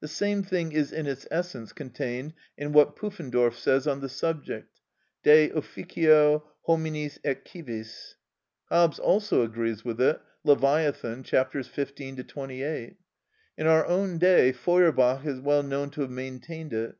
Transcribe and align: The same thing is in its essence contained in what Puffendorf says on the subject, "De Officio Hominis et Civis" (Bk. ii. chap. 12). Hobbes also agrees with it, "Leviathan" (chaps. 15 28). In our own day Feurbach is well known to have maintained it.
The 0.00 0.08
same 0.08 0.42
thing 0.42 0.72
is 0.72 0.92
in 0.92 1.06
its 1.06 1.28
essence 1.30 1.74
contained 1.74 2.32
in 2.56 2.72
what 2.72 2.96
Puffendorf 2.96 3.52
says 3.54 3.86
on 3.86 4.00
the 4.00 4.08
subject, 4.08 4.80
"De 5.22 5.50
Officio 5.50 6.50
Hominis 6.66 7.18
et 7.22 7.46
Civis" 7.46 7.66
(Bk. 7.68 7.76
ii. 7.76 7.82
chap. 7.82 8.68
12). 8.68 8.68
Hobbes 8.90 8.98
also 8.98 9.42
agrees 9.42 9.84
with 9.84 10.00
it, 10.00 10.22
"Leviathan" 10.42 11.22
(chaps. 11.22 11.66
15 11.66 12.16
28). 12.16 12.96
In 13.58 13.66
our 13.66 13.84
own 13.84 14.16
day 14.16 14.52
Feurbach 14.54 15.26
is 15.26 15.38
well 15.38 15.62
known 15.62 15.90
to 15.90 16.00
have 16.00 16.10
maintained 16.10 16.72
it. 16.72 16.94